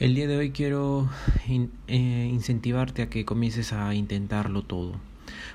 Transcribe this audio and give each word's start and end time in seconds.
El 0.00 0.14
día 0.14 0.28
de 0.28 0.36
hoy 0.36 0.52
quiero 0.52 1.10
eh, 1.88 2.30
incentivarte 2.32 3.02
a 3.02 3.10
que 3.10 3.24
comiences 3.24 3.72
a 3.72 3.92
intentarlo 3.96 4.62
todo. 4.62 4.92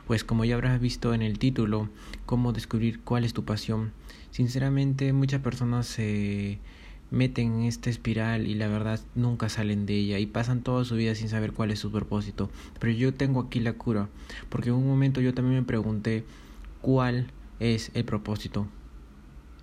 Pues 0.06 0.26
como 0.26 0.44
ya 0.44 0.56
habrás 0.56 0.82
visto 0.82 1.14
en 1.14 1.22
el 1.22 1.40
título, 1.40 1.88
cómo 2.26 2.52
descubrir 2.52 3.00
cuál 3.00 3.24
es 3.24 3.32
tu 3.32 3.46
pasión. 3.46 3.94
Sinceramente 4.32 5.14
muchas 5.14 5.40
personas 5.40 5.88
se 5.88 6.60
meten 7.10 7.54
en 7.54 7.64
esta 7.64 7.90
espiral 7.90 8.46
y 8.46 8.56
la 8.56 8.68
verdad 8.68 9.00
nunca 9.16 9.48
salen 9.48 9.86
de 9.86 9.96
ella 9.96 10.20
y 10.20 10.26
pasan 10.26 10.62
toda 10.62 10.84
su 10.84 10.96
vida 10.96 11.16
sin 11.16 11.30
saber 11.30 11.54
cuál 11.54 11.72
es 11.72 11.80
su 11.80 11.90
propósito. 11.90 12.50
Pero 12.82 12.92
yo 12.92 13.14
tengo 13.14 13.40
aquí 13.40 13.62
la 13.62 13.72
cura, 13.72 14.10
porque 14.50 14.72
en 14.72 14.76
un 14.76 14.86
momento 14.86 15.22
yo 15.22 15.34
también 15.34 15.62
me 15.62 15.66
pregunté 15.66 16.26
cuál 16.82 17.28
es 17.62 17.92
el 17.94 18.04
propósito. 18.04 18.68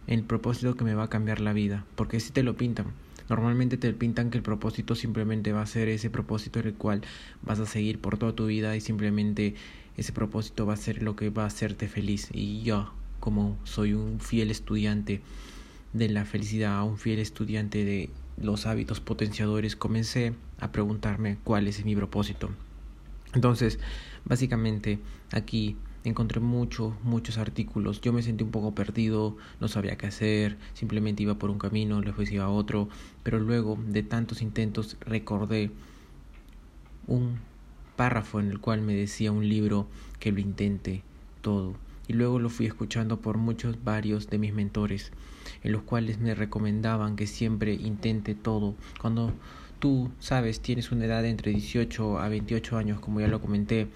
El 0.06 0.22
propósito 0.22 0.74
que 0.74 0.84
me 0.84 0.94
va 0.94 1.04
a 1.04 1.10
cambiar 1.10 1.40
la 1.40 1.52
vida, 1.52 1.84
porque 1.96 2.18
si 2.18 2.32
te 2.32 2.42
lo 2.42 2.56
pintan 2.56 2.86
Normalmente 3.30 3.76
te 3.76 3.92
pintan 3.92 4.28
que 4.28 4.38
el 4.38 4.42
propósito 4.42 4.96
simplemente 4.96 5.52
va 5.52 5.62
a 5.62 5.66
ser 5.66 5.88
ese 5.88 6.10
propósito 6.10 6.58
en 6.58 6.66
el 6.66 6.74
cual 6.74 7.02
vas 7.42 7.60
a 7.60 7.64
seguir 7.64 8.00
por 8.00 8.18
toda 8.18 8.34
tu 8.34 8.46
vida 8.46 8.74
y 8.74 8.80
simplemente 8.80 9.54
ese 9.96 10.12
propósito 10.12 10.66
va 10.66 10.74
a 10.74 10.76
ser 10.76 11.00
lo 11.00 11.14
que 11.14 11.30
va 11.30 11.44
a 11.44 11.46
hacerte 11.46 11.86
feliz. 11.86 12.28
Y 12.32 12.62
yo, 12.62 12.92
como 13.20 13.56
soy 13.62 13.94
un 13.94 14.18
fiel 14.18 14.50
estudiante 14.50 15.20
de 15.92 16.08
la 16.08 16.24
felicidad, 16.24 16.84
un 16.84 16.98
fiel 16.98 17.20
estudiante 17.20 17.84
de 17.84 18.10
los 18.36 18.66
hábitos 18.66 18.98
potenciadores, 18.98 19.76
comencé 19.76 20.34
a 20.58 20.72
preguntarme 20.72 21.38
cuál 21.44 21.68
es 21.68 21.84
mi 21.84 21.94
propósito. 21.94 22.50
Entonces, 23.32 23.78
básicamente 24.24 24.98
aquí 25.30 25.76
encontré 26.04 26.40
muchos, 26.40 26.94
muchos 27.02 27.38
artículos. 27.38 28.00
Yo 28.00 28.12
me 28.12 28.22
sentí 28.22 28.44
un 28.44 28.50
poco 28.50 28.74
perdido, 28.74 29.36
no 29.60 29.68
sabía 29.68 29.96
qué 29.96 30.06
hacer, 30.06 30.56
simplemente 30.74 31.22
iba 31.22 31.34
por 31.34 31.50
un 31.50 31.58
camino, 31.58 32.00
después 32.00 32.30
iba 32.32 32.44
a 32.44 32.50
otro, 32.50 32.88
pero 33.22 33.38
luego 33.38 33.78
de 33.86 34.02
tantos 34.02 34.42
intentos 34.42 34.96
recordé 35.00 35.70
un 37.06 37.38
párrafo 37.96 38.40
en 38.40 38.50
el 38.50 38.60
cual 38.60 38.80
me 38.80 38.94
decía 38.94 39.32
un 39.32 39.48
libro 39.48 39.86
que 40.18 40.32
lo 40.32 40.40
intente 40.40 41.02
todo. 41.42 41.74
Y 42.08 42.12
luego 42.12 42.38
lo 42.38 42.48
fui 42.48 42.66
escuchando 42.66 43.20
por 43.20 43.36
muchos, 43.36 43.84
varios 43.84 44.28
de 44.30 44.38
mis 44.38 44.52
mentores, 44.52 45.12
en 45.62 45.72
los 45.72 45.82
cuales 45.82 46.18
me 46.18 46.34
recomendaban 46.34 47.14
que 47.14 47.26
siempre 47.26 47.74
intente 47.74 48.34
todo. 48.34 48.74
Cuando 49.00 49.32
tú, 49.78 50.10
sabes, 50.18 50.60
tienes 50.60 50.90
una 50.90 51.04
edad 51.04 51.24
entre 51.24 51.52
18 51.52 52.18
a 52.18 52.28
28 52.28 52.76
años, 52.76 53.00
como 53.00 53.20
ya 53.20 53.28
lo 53.28 53.40
comenté, 53.40 53.88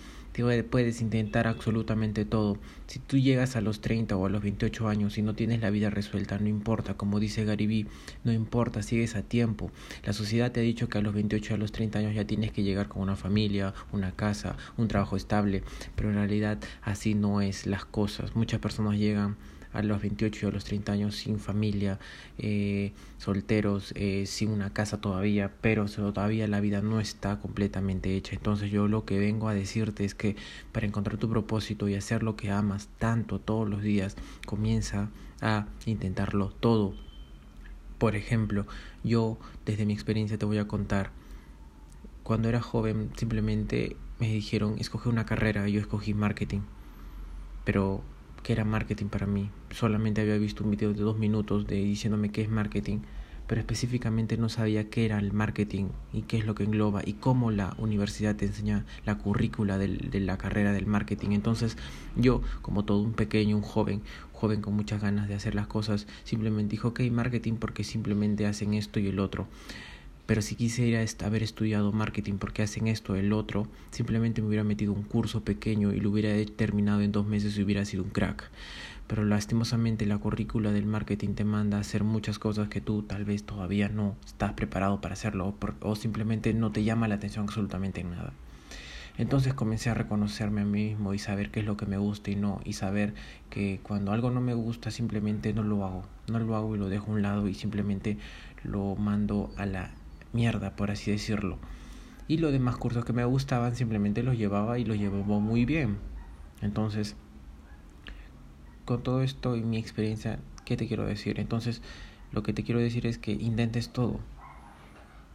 puedes 0.68 1.00
intentar 1.00 1.46
absolutamente 1.46 2.24
todo. 2.24 2.58
Si 2.86 2.98
tú 2.98 3.18
llegas 3.18 3.54
a 3.56 3.60
los 3.60 3.80
30 3.80 4.16
o 4.16 4.26
a 4.26 4.28
los 4.28 4.42
28 4.42 4.88
años 4.88 5.16
y 5.16 5.22
no 5.22 5.34
tienes 5.34 5.60
la 5.60 5.70
vida 5.70 5.90
resuelta, 5.90 6.38
no 6.38 6.48
importa, 6.48 6.94
como 6.94 7.20
dice 7.20 7.44
Garibí, 7.44 7.86
no 8.24 8.32
importa, 8.32 8.82
sigues 8.82 9.14
a 9.14 9.22
tiempo. 9.22 9.70
La 10.04 10.12
sociedad 10.12 10.50
te 10.50 10.60
ha 10.60 10.62
dicho 10.64 10.88
que 10.88 10.98
a 10.98 11.02
los 11.02 11.14
28 11.14 11.54
a 11.54 11.56
los 11.56 11.72
30 11.72 12.00
años 12.00 12.14
ya 12.14 12.26
tienes 12.26 12.50
que 12.50 12.64
llegar 12.64 12.88
con 12.88 13.02
una 13.02 13.16
familia, 13.16 13.74
una 13.92 14.12
casa, 14.12 14.56
un 14.76 14.88
trabajo 14.88 15.16
estable, 15.16 15.62
pero 15.94 16.10
en 16.10 16.16
realidad 16.16 16.58
así 16.82 17.14
no 17.14 17.40
es 17.40 17.66
las 17.66 17.84
cosas. 17.84 18.34
Muchas 18.34 18.60
personas 18.60 18.98
llegan 18.98 19.36
a 19.74 19.82
los 19.82 20.00
28 20.00 20.46
y 20.46 20.48
a 20.48 20.52
los 20.52 20.64
30 20.64 20.92
años 20.92 21.16
sin 21.16 21.38
familia, 21.38 21.98
eh, 22.38 22.92
solteros, 23.18 23.92
eh, 23.96 24.24
sin 24.26 24.50
una 24.50 24.72
casa 24.72 25.00
todavía, 25.00 25.52
pero 25.60 25.86
todavía 25.86 26.46
la 26.48 26.60
vida 26.60 26.80
no 26.80 27.00
está 27.00 27.40
completamente 27.40 28.16
hecha. 28.16 28.34
Entonces 28.34 28.70
yo 28.70 28.88
lo 28.88 29.04
que 29.04 29.18
vengo 29.18 29.48
a 29.48 29.54
decirte 29.54 30.04
es 30.04 30.14
que 30.14 30.36
para 30.72 30.86
encontrar 30.86 31.18
tu 31.18 31.28
propósito 31.28 31.88
y 31.88 31.94
hacer 31.94 32.22
lo 32.22 32.36
que 32.36 32.50
amas 32.50 32.88
tanto 32.98 33.40
todos 33.40 33.68
los 33.68 33.82
días, 33.82 34.16
comienza 34.46 35.10
a 35.42 35.66
intentarlo 35.84 36.50
todo. 36.50 36.94
Por 37.98 38.16
ejemplo, 38.16 38.66
yo 39.02 39.38
desde 39.66 39.86
mi 39.86 39.92
experiencia 39.92 40.38
te 40.38 40.46
voy 40.46 40.58
a 40.58 40.68
contar, 40.68 41.10
cuando 42.22 42.48
era 42.48 42.60
joven 42.60 43.10
simplemente 43.16 43.96
me 44.18 44.28
dijeron 44.28 44.76
escoge 44.78 45.08
una 45.08 45.26
carrera, 45.26 45.68
yo 45.68 45.80
escogí 45.80 46.14
marketing, 46.14 46.60
pero 47.64 48.02
que 48.44 48.52
era 48.52 48.64
marketing 48.64 49.06
para 49.06 49.26
mí. 49.26 49.50
Solamente 49.70 50.20
había 50.20 50.38
visto 50.38 50.62
un 50.62 50.70
video 50.70 50.92
de 50.92 51.00
dos 51.00 51.18
minutos 51.18 51.66
de 51.66 51.76
diciéndome 51.76 52.30
qué 52.30 52.42
es 52.42 52.48
marketing, 52.48 52.98
pero 53.46 53.60
específicamente 53.60 54.36
no 54.36 54.48
sabía 54.48 54.88
qué 54.90 55.06
era 55.06 55.18
el 55.18 55.32
marketing 55.32 55.86
y 56.12 56.22
qué 56.22 56.38
es 56.38 56.46
lo 56.46 56.54
que 56.54 56.64
engloba 56.64 57.02
y 57.04 57.14
cómo 57.14 57.50
la 57.50 57.74
universidad 57.78 58.36
te 58.36 58.46
enseña 58.46 58.84
la 59.04 59.16
currícula 59.18 59.78
de 59.78 60.20
la 60.20 60.38
carrera 60.38 60.72
del 60.72 60.86
marketing. 60.86 61.30
Entonces 61.30 61.76
yo, 62.16 62.42
como 62.62 62.84
todo 62.84 63.00
un 63.00 63.14
pequeño, 63.14 63.56
un 63.56 63.62
joven, 63.62 64.02
joven 64.32 64.60
con 64.60 64.74
muchas 64.74 65.02
ganas 65.02 65.26
de 65.26 65.34
hacer 65.34 65.54
las 65.54 65.66
cosas, 65.66 66.06
simplemente 66.24 66.72
dijo, 66.72 66.88
ok, 66.88 67.00
marketing 67.10 67.54
porque 67.54 67.82
simplemente 67.82 68.46
hacen 68.46 68.74
esto 68.74 69.00
y 69.00 69.08
el 69.08 69.20
otro. 69.20 69.48
Pero 70.26 70.40
si 70.40 70.54
quisiera 70.54 71.04
haber 71.24 71.42
estudiado 71.42 71.92
marketing 71.92 72.34
porque 72.34 72.62
hacen 72.62 72.86
esto, 72.86 73.14
el 73.14 73.32
otro, 73.34 73.66
simplemente 73.90 74.40
me 74.40 74.48
hubiera 74.48 74.64
metido 74.64 74.92
un 74.92 75.02
curso 75.02 75.44
pequeño 75.44 75.92
y 75.92 76.00
lo 76.00 76.10
hubiera 76.10 76.32
terminado 76.56 77.02
en 77.02 77.12
dos 77.12 77.26
meses 77.26 77.58
y 77.58 77.62
hubiera 77.62 77.84
sido 77.84 78.04
un 78.04 78.10
crack. 78.10 78.50
Pero 79.06 79.24
lastimosamente 79.24 80.06
la 80.06 80.16
currícula 80.16 80.72
del 80.72 80.86
marketing 80.86 81.34
te 81.34 81.44
manda 81.44 81.76
a 81.76 81.80
hacer 81.80 82.04
muchas 82.04 82.38
cosas 82.38 82.68
que 82.68 82.80
tú 82.80 83.02
tal 83.02 83.26
vez 83.26 83.44
todavía 83.44 83.90
no 83.90 84.16
estás 84.24 84.54
preparado 84.54 85.02
para 85.02 85.12
hacerlo 85.12 85.54
o, 85.82 85.94
simplemente 85.94 86.54
no 86.54 86.72
te 86.72 86.84
llama 86.84 87.06
la 87.06 87.16
atención 87.16 87.44
absolutamente 87.44 88.02
nada. 88.02 88.32
Entonces 89.18 89.52
comencé 89.52 89.90
a 89.90 89.94
reconocerme 89.94 90.62
a 90.62 90.64
mí 90.64 90.88
mismo 90.88 91.12
y 91.12 91.18
saber 91.18 91.50
qué 91.50 91.60
es 91.60 91.66
lo 91.66 91.76
que 91.76 91.86
me 91.86 91.98
gusta 91.98 92.30
y 92.30 92.36
no, 92.36 92.60
y 92.64 92.72
saber 92.72 93.14
que 93.50 93.78
cuando 93.82 94.10
algo 94.10 94.30
no 94.30 94.40
me 94.40 94.54
gusta 94.54 94.90
simplemente 94.90 95.52
no 95.52 95.62
lo 95.62 95.84
hago, 95.84 96.04
no 96.28 96.38
lo 96.38 96.56
hago 96.56 96.74
y 96.74 96.78
lo 96.78 96.88
dejo 96.88 97.12
a 97.12 97.14
un 97.14 97.22
lado 97.22 97.46
y 97.46 97.54
simplemente 97.54 98.16
lo 98.64 98.96
mando 98.96 99.52
a 99.56 99.66
la 99.66 99.92
mierda, 100.34 100.76
por 100.76 100.90
así 100.90 101.10
decirlo. 101.10 101.58
Y 102.26 102.38
los 102.38 102.52
demás 102.52 102.76
cursos 102.76 103.04
que 103.04 103.12
me 103.12 103.24
gustaban 103.24 103.76
simplemente 103.76 104.22
los 104.22 104.36
llevaba 104.36 104.78
y 104.78 104.84
los 104.84 104.98
llevaba 104.98 105.38
muy 105.38 105.64
bien. 105.64 105.98
Entonces, 106.60 107.16
con 108.84 109.02
todo 109.02 109.22
esto 109.22 109.56
y 109.56 109.62
mi 109.62 109.78
experiencia, 109.78 110.38
¿qué 110.64 110.76
te 110.76 110.86
quiero 110.86 111.06
decir? 111.06 111.38
Entonces, 111.38 111.82
lo 112.32 112.42
que 112.42 112.52
te 112.52 112.64
quiero 112.64 112.80
decir 112.80 113.06
es 113.06 113.18
que 113.18 113.32
intentes 113.32 113.90
todo. 113.90 114.20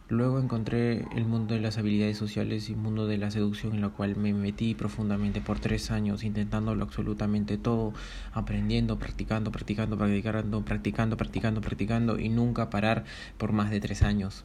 Luego 0.08 0.40
encontré 0.40 1.06
el 1.14 1.24
mundo 1.24 1.54
de 1.54 1.60
las 1.60 1.78
habilidades 1.78 2.18
sociales 2.18 2.68
y 2.68 2.72
el 2.72 2.78
mundo 2.78 3.06
de 3.06 3.16
la 3.16 3.30
seducción 3.30 3.74
en 3.74 3.80
la 3.80 3.90
cual 3.90 4.16
me 4.16 4.34
metí 4.34 4.74
profundamente 4.74 5.40
por 5.40 5.60
tres 5.60 5.92
años 5.92 6.24
intentándolo 6.24 6.82
absolutamente 6.82 7.58
todo, 7.58 7.92
aprendiendo, 8.32 8.98
practicando, 8.98 9.52
practicando, 9.52 9.96
practicando, 9.96 10.64
practicando, 10.64 11.16
practicando, 11.16 11.60
practicando 11.60 12.18
y 12.18 12.28
nunca 12.28 12.70
parar 12.70 13.04
por 13.38 13.52
más 13.52 13.70
de 13.70 13.78
tres 13.78 14.02
años 14.02 14.44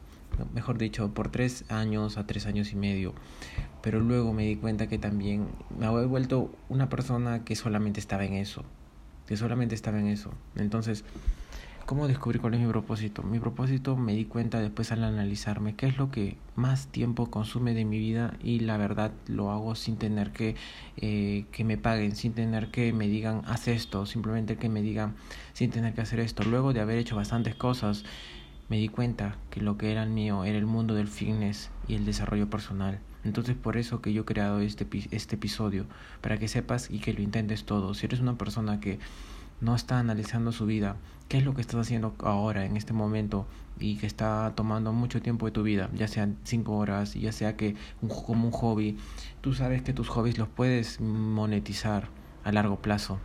mejor 0.54 0.78
dicho, 0.78 1.14
por 1.14 1.30
tres 1.30 1.66
años 1.70 2.18
a 2.18 2.28
tres 2.28 2.46
años 2.46 2.72
y 2.72 2.76
medio. 2.76 3.14
Pero 3.82 4.00
luego 4.00 4.34
me 4.34 4.46
di 4.46 4.56
cuenta 4.56 4.88
que 4.88 4.98
también 4.98 5.48
me 5.78 5.86
había 5.86 6.06
vuelto 6.08 6.52
una 6.70 6.90
persona 6.90 7.44
que 7.44 7.56
solamente 7.56 8.00
estaba 8.00 8.26
en 8.26 8.34
eso, 8.34 8.64
que 9.28 9.38
solamente 9.38 9.76
estaba 9.76 10.00
en 10.00 10.08
eso. 10.08 10.32
Entonces, 10.56 11.04
¿cómo 11.86 12.08
descubrí 12.08 12.40
cuál 12.40 12.56
es 12.56 12.60
mi 12.60 12.68
propósito? 12.68 13.22
Mi 13.22 13.40
propósito 13.40 13.96
me 13.96 14.14
di 14.14 14.26
cuenta 14.26 14.60
después 14.60 14.92
al 14.92 15.04
analizarme 15.04 15.76
qué 15.76 15.86
es 15.86 15.98
lo 15.98 16.10
que 16.10 16.38
más 16.56 16.88
tiempo 16.88 17.30
consume 17.30 17.74
de 17.76 17.86
mi 17.86 18.00
vida 18.00 18.34
y 18.42 18.62
la 18.62 18.78
verdad 18.78 19.12
lo 19.28 19.52
hago 19.52 19.76
sin 19.76 19.98
tener 19.98 20.32
que, 20.32 20.56
eh, 20.98 21.46
que 21.52 21.64
me 21.64 21.78
paguen, 21.78 22.16
sin 22.16 22.34
tener 22.34 22.72
que 22.72 22.92
me 22.92 23.08
digan 23.08 23.44
haz 23.46 23.68
esto, 23.68 24.08
simplemente 24.08 24.58
que 24.58 24.68
me 24.68 24.82
digan 24.82 25.16
sin 25.54 25.70
tener 25.70 25.94
que 25.94 26.02
hacer 26.02 26.20
esto. 26.20 26.44
Luego 26.44 26.74
de 26.74 26.82
haber 26.82 26.98
hecho 26.98 27.16
bastantes 27.16 27.54
cosas, 27.54 28.04
me 28.70 28.78
di 28.78 28.90
cuenta 28.90 29.38
que 29.50 29.62
lo 29.62 29.78
que 29.78 29.92
era 29.92 30.06
mío 30.06 30.44
era 30.44 30.58
el 30.58 30.66
mundo 30.66 30.96
del 30.96 31.08
fitness 31.08 31.70
y 31.88 31.96
el 31.96 32.06
desarrollo 32.06 32.50
personal. 32.50 33.00
Entonces 33.24 33.56
por 33.56 33.78
eso 33.78 34.02
que 34.02 34.14
yo 34.14 34.22
he 34.22 34.26
creado 34.26 34.60
este, 34.60 34.88
este 35.12 35.36
episodio, 35.36 35.86
para 36.22 36.38
que 36.38 36.48
sepas 36.48 36.90
y 36.90 37.00
que 37.00 37.14
lo 37.14 37.22
intentes 37.22 37.66
todo. 37.66 37.94
Si 37.94 38.06
eres 38.06 38.20
una 38.20 38.38
persona 38.38 38.80
que 38.80 39.00
no 39.62 39.76
está 39.76 40.00
analizando 40.00 40.52
su 40.52 40.66
vida, 40.66 40.98
qué 41.28 41.38
es 41.38 41.46
lo 41.46 41.54
que 41.54 41.62
estás 41.62 41.80
haciendo 41.80 42.14
ahora, 42.20 42.66
en 42.66 42.78
este 42.78 42.94
momento, 42.94 43.48
y 43.80 43.98
que 43.98 44.08
está 44.08 44.54
tomando 44.56 44.94
mucho 44.94 45.22
tiempo 45.22 45.46
de 45.46 45.52
tu 45.52 45.64
vida, 45.64 45.90
ya 45.94 46.08
sean 46.08 46.38
cinco 46.44 46.78
horas, 46.78 47.14
ya 47.14 47.32
sea 47.32 47.56
que 47.58 47.76
como 48.26 48.48
un 48.48 48.52
hobby, 48.52 48.98
tú 49.42 49.54
sabes 49.54 49.82
que 49.82 49.94
tus 49.94 50.10
hobbies 50.10 50.38
los 50.38 50.48
puedes 50.48 51.02
monetizar 51.02 52.10
a 52.44 52.52
largo 52.52 52.80
plazo. 52.82 53.20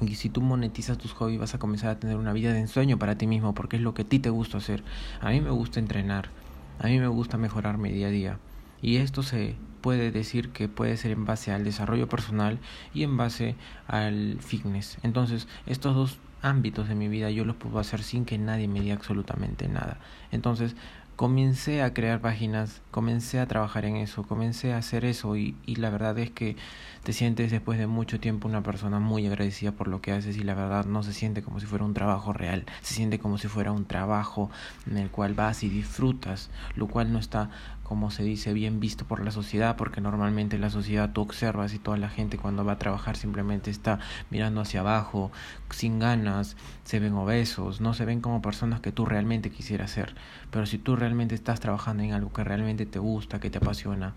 Y 0.00 0.14
si 0.14 0.30
tú 0.30 0.40
monetizas 0.40 0.98
tus 0.98 1.12
hobbies 1.12 1.38
vas 1.38 1.54
a 1.54 1.58
comenzar 1.58 1.90
a 1.90 1.98
tener 2.00 2.16
una 2.16 2.32
vida 2.32 2.52
de 2.52 2.60
ensueño 2.60 2.98
para 2.98 3.16
ti 3.16 3.26
mismo 3.26 3.54
porque 3.54 3.76
es 3.76 3.82
lo 3.82 3.94
que 3.94 4.02
a 4.02 4.08
ti 4.08 4.18
te 4.18 4.30
gusta 4.30 4.58
hacer. 4.58 4.82
A 5.20 5.30
mí 5.30 5.40
me 5.40 5.50
gusta 5.50 5.78
entrenar, 5.78 6.30
a 6.78 6.86
mí 6.86 6.98
me 6.98 7.08
gusta 7.08 7.36
mejorarme 7.36 7.92
día 7.92 8.06
a 8.06 8.10
día. 8.10 8.38
Y 8.82 8.96
esto 8.96 9.22
se 9.22 9.56
puede 9.80 10.10
decir 10.10 10.50
que 10.50 10.68
puede 10.68 10.96
ser 10.96 11.10
en 11.12 11.24
base 11.24 11.52
al 11.52 11.64
desarrollo 11.64 12.08
personal 12.08 12.58
y 12.94 13.02
en 13.02 13.16
base 13.16 13.56
al 13.86 14.38
fitness. 14.40 14.98
Entonces, 15.02 15.48
estos 15.66 15.94
dos 15.94 16.18
ámbitos 16.42 16.88
de 16.88 16.94
mi 16.94 17.08
vida 17.08 17.30
yo 17.30 17.44
los 17.44 17.56
puedo 17.56 17.78
hacer 17.78 18.02
sin 18.02 18.24
que 18.24 18.38
nadie 18.38 18.68
me 18.68 18.80
diga 18.80 18.94
absolutamente 18.94 19.68
nada. 19.68 19.98
Entonces, 20.30 20.76
comencé 21.20 21.82
a 21.82 21.92
crear 21.92 22.22
páginas, 22.22 22.80
comencé 22.90 23.40
a 23.40 23.46
trabajar 23.46 23.84
en 23.84 23.96
eso, 23.96 24.22
comencé 24.22 24.72
a 24.72 24.78
hacer 24.78 25.04
eso 25.04 25.36
y, 25.36 25.54
y 25.66 25.76
la 25.76 25.90
verdad 25.90 26.18
es 26.18 26.30
que 26.30 26.56
te 27.02 27.12
sientes 27.12 27.50
después 27.50 27.78
de 27.78 27.86
mucho 27.86 28.18
tiempo 28.18 28.48
una 28.48 28.62
persona 28.62 29.00
muy 29.00 29.26
agradecida 29.26 29.72
por 29.72 29.86
lo 29.86 30.00
que 30.00 30.12
haces 30.12 30.38
y 30.38 30.44
la 30.44 30.54
verdad 30.54 30.86
no 30.86 31.02
se 31.02 31.12
siente 31.12 31.42
como 31.42 31.60
si 31.60 31.66
fuera 31.66 31.84
un 31.84 31.92
trabajo 31.92 32.32
real, 32.32 32.64
se 32.80 32.94
siente 32.94 33.18
como 33.18 33.36
si 33.36 33.48
fuera 33.48 33.70
un 33.70 33.84
trabajo 33.84 34.50
en 34.90 34.96
el 34.96 35.10
cual 35.10 35.34
vas 35.34 35.62
y 35.62 35.68
disfrutas, 35.68 36.48
lo 36.74 36.88
cual 36.88 37.12
no 37.12 37.18
está 37.18 37.50
como 37.90 38.12
se 38.12 38.22
dice, 38.22 38.52
bien 38.52 38.78
visto 38.78 39.04
por 39.04 39.24
la 39.24 39.32
sociedad, 39.32 39.74
porque 39.74 40.00
normalmente 40.00 40.60
la 40.60 40.70
sociedad 40.70 41.10
tú 41.10 41.22
observas 41.22 41.74
y 41.74 41.80
toda 41.80 41.96
la 41.96 42.08
gente 42.08 42.38
cuando 42.38 42.64
va 42.64 42.74
a 42.74 42.78
trabajar 42.78 43.16
simplemente 43.16 43.68
está 43.68 43.98
mirando 44.30 44.60
hacia 44.60 44.78
abajo, 44.78 45.32
sin 45.70 45.98
ganas, 45.98 46.56
se 46.84 47.00
ven 47.00 47.14
obesos, 47.14 47.80
no 47.80 47.92
se 47.92 48.04
ven 48.04 48.20
como 48.20 48.42
personas 48.42 48.78
que 48.78 48.92
tú 48.92 49.06
realmente 49.06 49.50
quisieras 49.50 49.90
ser. 49.90 50.14
Pero 50.52 50.66
si 50.66 50.78
tú 50.78 50.94
realmente 50.94 51.34
estás 51.34 51.58
trabajando 51.58 52.04
en 52.04 52.12
algo 52.12 52.32
que 52.32 52.44
realmente 52.44 52.86
te 52.86 53.00
gusta, 53.00 53.40
que 53.40 53.50
te 53.50 53.58
apasiona, 53.58 54.14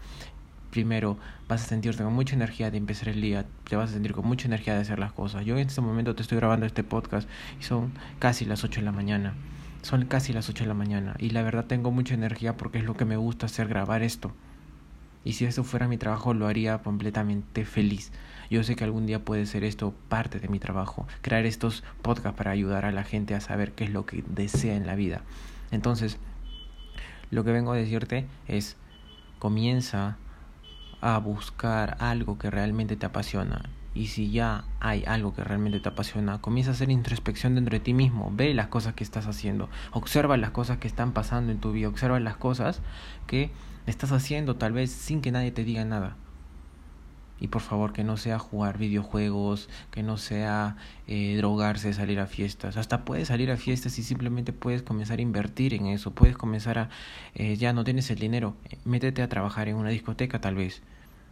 primero 0.70 1.18
vas 1.48 1.64
a 1.64 1.66
sentirte 1.66 2.04
con 2.04 2.14
mucha 2.14 2.36
energía 2.36 2.70
de 2.70 2.78
empezar 2.78 3.10
el 3.10 3.22
día, 3.22 3.48
te 3.68 3.76
vas 3.76 3.90
a 3.90 3.94
sentir 3.94 4.14
con 4.14 4.28
mucha 4.28 4.46
energía 4.46 4.76
de 4.76 4.82
hacer 4.82 5.00
las 5.00 5.14
cosas. 5.14 5.46
Yo 5.46 5.58
en 5.58 5.66
este 5.68 5.82
momento 5.82 6.14
te 6.14 6.22
estoy 6.22 6.38
grabando 6.38 6.68
este 6.68 6.84
podcast 6.84 7.28
y 7.60 7.64
son 7.64 7.92
casi 8.20 8.46
las 8.46 8.64
8 8.64 8.82
de 8.82 8.86
la 8.86 8.92
mañana. 8.92 9.34
Son 9.84 10.06
casi 10.06 10.32
las 10.32 10.48
8 10.48 10.64
de 10.64 10.68
la 10.70 10.74
mañana 10.74 11.14
y 11.20 11.32
la 11.32 11.44
verdad 11.44 11.66
tengo 11.66 11.92
mucha 11.92 12.14
energía 12.14 12.56
porque 12.56 12.78
es 12.78 12.86
lo 12.86 12.96
que 12.96 13.04
me 13.04 13.18
gusta 13.18 13.48
hacer, 13.48 13.68
grabar 13.68 14.02
esto. 14.02 14.32
Y 15.26 15.34
si 15.34 15.44
esto 15.44 15.66
fuera 15.66 15.90
mi 15.90 15.98
trabajo 15.98 16.34
lo 16.34 16.48
haría 16.48 16.78
completamente 16.78 17.66
feliz. 17.66 18.14
Yo 18.50 18.64
sé 18.64 18.78
que 18.78 18.86
algún 18.86 19.06
día 19.06 19.26
puede 19.26 19.46
ser 19.46 19.66
esto 19.66 19.94
parte 20.08 20.40
de 20.40 20.48
mi 20.48 20.58
trabajo, 20.58 21.06
crear 21.22 21.46
estos 21.46 21.84
podcasts 22.02 22.38
para 22.38 22.52
ayudar 22.52 22.86
a 22.86 22.94
la 22.94 23.04
gente 23.04 23.36
a 23.36 23.42
saber 23.42 23.74
qué 23.74 23.84
es 23.84 23.90
lo 23.90 24.06
que 24.06 24.24
desea 24.26 24.76
en 24.76 24.88
la 24.88 24.96
vida. 24.96 25.22
Entonces, 25.70 26.18
lo 27.30 27.44
que 27.44 27.52
vengo 27.52 27.74
a 27.74 27.76
decirte 27.76 28.26
es, 28.48 28.78
comienza 29.38 30.16
a 31.02 31.18
buscar 31.18 31.98
algo 32.00 32.38
que 32.38 32.50
realmente 32.50 32.96
te 32.96 33.06
apasiona 33.06 33.64
y 33.96 34.08
si 34.08 34.32
ya 34.32 34.64
hay 34.80 35.04
algo 35.06 35.34
que 35.34 35.44
realmente 35.44 35.80
te 35.80 35.90
apasiona, 35.90 36.42
comienza 36.42 36.72
a 36.72 36.74
hacer 36.74 36.90
introspección 36.90 37.56
dentro 37.56 37.74
de 37.74 37.80
ti 37.80 37.94
mismo, 37.94 38.32
ve 38.34 38.54
las 38.54 38.68
cosas 38.68 38.94
que 38.94 39.04
estás 39.04 39.28
haciendo, 39.28 39.70
observa 39.92 40.38
las 40.38 40.52
cosas 40.52 40.80
que 40.80 40.88
están 40.88 41.14
pasando 41.14 41.52
en 41.52 41.60
tu 41.60 41.72
vida, 41.72 41.88
observa 41.88 42.20
las 42.20 42.36
cosas 42.38 42.82
que 43.28 43.52
estás 43.86 44.12
haciendo 44.12 44.56
tal 44.56 44.74
vez 44.74 44.92
sin 44.92 45.22
que 45.22 45.32
nadie 45.32 45.52
te 45.52 45.64
diga 45.64 45.86
nada. 45.86 46.16
Y 47.40 47.48
por 47.50 47.62
favor, 47.62 47.92
que 47.92 48.06
no 48.06 48.16
sea 48.16 48.40
jugar 48.40 48.78
videojuegos, 48.78 49.68
que 49.92 50.02
no 50.02 50.18
sea 50.18 50.78
eh, 51.08 51.36
drogarse, 51.36 51.92
salir 51.92 52.22
a 52.22 52.26
fiestas. 52.26 52.78
Hasta 52.78 53.04
puedes 53.04 53.28
salir 53.28 53.52
a 53.52 53.58
fiestas 53.58 54.00
y 54.00 54.04
simplemente 54.04 54.54
puedes 54.54 54.82
comenzar 54.82 55.20
a 55.20 55.24
invertir 55.24 55.74
en 55.74 55.88
eso. 55.88 56.12
Puedes 56.12 56.38
comenzar 56.38 56.80
a, 56.80 56.90
eh, 57.36 57.58
ya 57.58 57.74
no 57.74 57.84
tienes 57.84 58.10
el 58.12 58.20
dinero, 58.20 58.56
métete 58.86 59.22
a 59.22 59.28
trabajar 59.28 59.68
en 59.68 59.76
una 59.76 59.90
discoteca 59.90 60.40
tal 60.40 60.56
vez. 60.56 60.84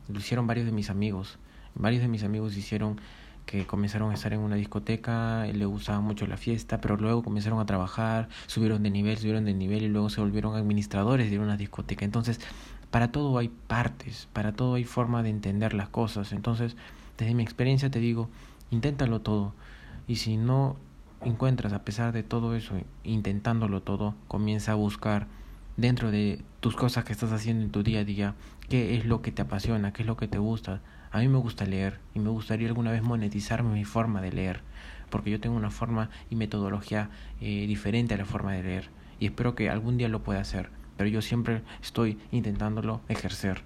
Lo 0.10 0.20
hicieron 0.20 0.48
varios 0.48 0.66
de 0.66 0.74
mis 0.74 0.90
amigos. 0.90 1.40
Varios 1.76 2.02
de 2.02 2.08
mis 2.08 2.24
amigos 2.24 2.58
hicieron 2.58 3.00
que 3.46 3.66
comenzaron 3.66 4.12
a 4.12 4.14
estar 4.14 4.34
en 4.34 4.40
una 4.40 4.56
discoteca, 4.56 5.46
le 5.46 5.66
gustaba 5.66 6.00
mucho 6.00 6.28
la 6.28 6.38
fiesta, 6.38 6.80
pero 6.80 6.96
luego 6.96 7.24
comenzaron 7.24 7.60
a 7.60 7.66
trabajar, 7.66 8.30
subieron 8.48 8.84
de 8.84 8.92
nivel, 8.92 9.18
subieron 9.18 9.46
de 9.46 9.54
nivel 9.54 9.84
y 9.84 9.88
luego 9.88 10.10
se 10.10 10.22
volvieron 10.22 10.56
administradores 10.56 11.32
de 11.32 11.40
una 11.40 11.58
discoteca. 11.58 12.06
Entonces, 12.06 12.40
para 12.92 13.12
todo 13.12 13.38
hay 13.38 13.50
partes, 13.68 14.28
para 14.34 14.54
todo 14.54 14.76
hay 14.76 14.84
forma 14.84 15.24
de 15.24 15.30
entender 15.30 15.74
las 15.74 15.90
cosas. 15.90 16.34
Entonces, 16.34 16.76
desde 17.18 17.34
mi 17.34 17.44
experiencia 17.44 17.90
te 17.90 18.00
digo, 18.00 18.30
inténtalo 18.70 19.22
todo. 19.22 19.54
Y 20.08 20.18
si 20.18 20.38
no 20.38 20.76
encuentras, 21.24 21.74
a 21.74 21.84
pesar 21.84 22.14
de 22.14 22.24
todo 22.24 22.56
eso, 22.56 22.76
intentándolo 23.04 23.82
todo, 23.82 24.16
comienza 24.28 24.74
a 24.74 24.76
buscar 24.76 25.28
dentro 25.78 26.12
de 26.12 26.44
tus 26.60 26.76
cosas 26.76 27.06
que 27.06 27.14
estás 27.14 27.32
haciendo 27.32 27.64
en 27.64 27.72
tu 27.72 27.84
día 27.84 28.02
a 28.02 28.04
día, 28.04 28.36
qué 28.70 28.98
es 28.98 29.06
lo 29.06 29.22
que 29.22 29.32
te 29.32 29.42
apasiona, 29.42 29.94
qué 29.94 30.04
es 30.04 30.08
lo 30.08 30.18
que 30.18 30.28
te 30.28 30.38
gusta. 30.38 30.82
A 31.14 31.20
mí 31.20 31.28
me 31.28 31.40
gusta 31.40 31.66
leer 31.66 32.00
y 32.14 32.20
me 32.20 32.30
gustaría 32.30 32.70
alguna 32.70 32.92
vez 32.92 33.04
monetizarme 33.04 33.74
mi 33.74 33.84
forma 33.84 34.22
de 34.22 34.32
leer, 34.32 34.62
porque 35.10 35.30
yo 35.30 35.42
tengo 35.42 35.58
una 35.58 35.70
forma 35.70 36.10
y 36.30 36.36
metodología 36.36 37.10
eh, 37.42 37.68
diferente 37.68 38.14
a 38.14 38.18
la 38.18 38.24
forma 38.24 38.54
de 38.54 38.64
leer 38.64 38.90
y 39.20 39.26
espero 39.26 39.54
que 39.54 39.70
algún 39.70 39.98
día 39.98 40.08
lo 40.08 40.24
pueda 40.24 40.40
hacer, 40.40 40.70
pero 40.96 41.10
yo 41.10 41.22
siempre 41.22 41.64
estoy 41.82 42.18
intentándolo 42.32 43.02
ejercer. 43.10 43.62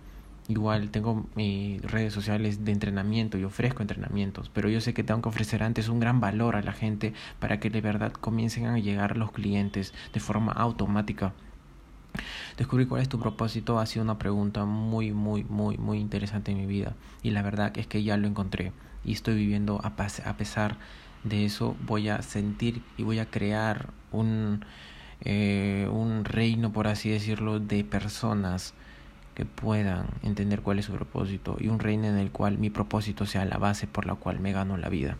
Igual 0.48 0.90
tengo 0.90 1.28
mis 1.36 1.82
redes 1.84 2.14
sociales 2.14 2.66
de 2.66 2.72
entrenamiento 2.72 3.38
y 3.38 3.44
ofrezco 3.44 3.84
entrenamientos, 3.84 4.50
pero 4.52 4.68
yo 4.68 4.82
sé 4.82 4.96
que 4.96 5.04
tengo 5.04 5.22
que 5.22 5.30
ofrecer 5.30 5.62
antes 5.62 5.88
un 5.88 6.00
gran 6.00 6.20
valor 6.20 6.56
a 6.56 6.64
la 6.64 6.74
gente 6.74 7.14
para 7.40 7.60
que 7.60 7.70
de 7.70 7.82
verdad 7.82 8.12
comiencen 8.12 8.66
a 8.66 8.80
llegar 8.80 9.18
los 9.18 9.32
clientes 9.32 9.94
de 10.14 10.20
forma 10.20 10.52
automática 10.52 11.34
Descubrir 12.58 12.88
cuál 12.88 13.02
es 13.02 13.10
tu 13.10 13.20
propósito 13.20 13.80
ha 13.80 13.86
sido 13.86 14.04
una 14.04 14.18
pregunta 14.18 14.66
muy, 14.66 15.12
muy, 15.12 15.44
muy, 15.44 15.78
muy 15.78 16.00
interesante 16.00 16.52
en 16.52 16.58
mi 16.58 16.66
vida. 16.66 16.96
Y 17.24 17.32
la 17.32 17.42
verdad 17.42 17.78
es 17.78 17.88
que 17.88 18.04
ya 18.04 18.18
lo 18.18 18.28
encontré. 18.28 18.72
Y 19.04 19.14
estoy 19.14 19.36
viviendo 19.36 19.80
a, 19.84 19.96
pesar 19.96 20.78
de 21.24 21.46
eso. 21.46 21.76
Voy 21.86 22.10
a 22.10 22.22
sentir 22.22 22.82
y 22.98 23.04
voy 23.04 23.20
a 23.20 23.30
crear 23.30 23.90
un, 24.12 24.66
eh, 25.22 25.88
un 25.92 26.26
reino, 26.26 26.72
por 26.72 26.88
así 26.88 27.10
decirlo, 27.10 27.60
de 27.60 27.84
personas 27.84 28.74
que 29.36 29.46
puedan 29.46 30.08
entender 30.24 30.62
cuál 30.62 30.80
es 30.80 30.86
su 30.86 30.94
propósito. 30.94 31.58
Y 31.60 31.68
un 31.68 31.80
reino 31.80 32.06
en 32.06 32.18
el 32.18 32.32
cual 32.32 32.58
mi 32.58 32.70
propósito 32.70 33.26
sea 33.26 33.46
la 33.46 33.58
base 33.58 33.86
por 33.86 34.06
la 34.06 34.16
cual 34.16 34.40
me 34.40 34.54
gano 34.54 34.78
la 34.78 34.90
vida. 34.90 35.18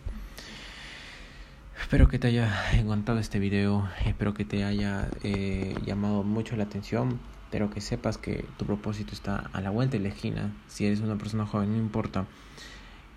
Espero 1.80 2.08
que 2.08 2.18
te 2.18 2.28
haya 2.28 2.50
encantado 2.72 3.18
este 3.18 3.38
video, 3.38 3.88
espero 4.04 4.34
que 4.34 4.44
te 4.44 4.64
haya 4.64 5.08
eh, 5.22 5.76
llamado 5.84 6.24
mucho 6.24 6.56
la 6.56 6.64
atención, 6.64 7.20
pero 7.50 7.70
que 7.70 7.80
sepas 7.80 8.18
que 8.18 8.44
tu 8.56 8.64
propósito 8.64 9.12
está 9.12 9.50
a 9.52 9.60
la 9.60 9.70
vuelta 9.70 9.96
de 9.96 10.02
la 10.02 10.08
esquina. 10.08 10.52
Si 10.66 10.86
eres 10.86 11.00
una 11.00 11.16
persona 11.16 11.46
joven, 11.46 11.72
no 11.72 11.76
importa, 11.76 12.26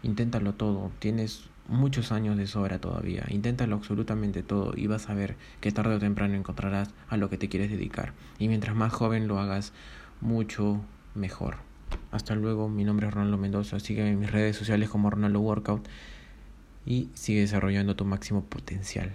inténtalo 0.04 0.54
todo, 0.54 0.92
tienes 1.00 1.50
muchos 1.68 2.12
años 2.12 2.38
de 2.38 2.48
sobra 2.48 2.80
todavía, 2.80 3.26
inténtalo 3.30 3.78
absolutamente 3.78 4.44
todo 4.44 4.74
y 4.76 4.88
vas 4.88 5.10
a 5.10 5.14
ver 5.14 5.36
que 5.62 5.72
tarde 5.72 5.96
o 5.96 6.00
temprano 6.00 6.36
encontrarás 6.36 6.90
a 7.08 7.18
lo 7.18 7.30
que 7.30 7.38
te 7.38 7.50
quieres 7.50 7.72
dedicar. 7.72 8.14
Y 8.38 8.50
mientras 8.50 8.76
más 8.76 8.92
joven 8.92 9.28
lo 9.28 9.40
hagas, 9.40 9.74
mucho 10.22 10.82
mejor. 11.16 11.58
Hasta 12.12 12.36
luego, 12.36 12.70
mi 12.70 12.84
nombre 12.84 13.08
es 13.08 13.14
Ronaldo 13.14 13.38
Mendoza, 13.38 13.80
sígueme 13.80 14.12
en 14.12 14.20
mis 14.20 14.32
redes 14.32 14.58
sociales 14.58 14.90
como 14.90 15.10
Ronaldo 15.10 15.40
Workout 15.40 15.88
y 16.86 17.10
sigue 17.14 17.42
desarrollando 17.42 17.96
tu 17.96 18.06
máximo 18.06 18.44
potencial. 18.44 19.12